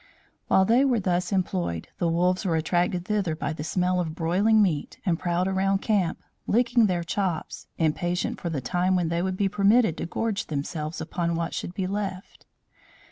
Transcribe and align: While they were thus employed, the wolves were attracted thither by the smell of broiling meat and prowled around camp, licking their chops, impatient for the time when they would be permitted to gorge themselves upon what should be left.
While 0.47 0.65
they 0.65 0.83
were 0.83 0.99
thus 0.99 1.31
employed, 1.31 1.89
the 1.99 2.07
wolves 2.09 2.43
were 2.43 2.55
attracted 2.55 3.05
thither 3.05 3.35
by 3.35 3.53
the 3.53 3.63
smell 3.63 3.99
of 3.99 4.15
broiling 4.15 4.59
meat 4.59 4.97
and 5.05 5.19
prowled 5.19 5.47
around 5.47 5.83
camp, 5.83 6.23
licking 6.47 6.87
their 6.87 7.03
chops, 7.03 7.67
impatient 7.77 8.41
for 8.41 8.49
the 8.49 8.61
time 8.61 8.95
when 8.95 9.09
they 9.09 9.21
would 9.21 9.37
be 9.37 9.47
permitted 9.47 9.97
to 9.97 10.07
gorge 10.07 10.47
themselves 10.47 11.01
upon 11.01 11.35
what 11.35 11.53
should 11.53 11.75
be 11.75 11.85
left. 11.85 12.47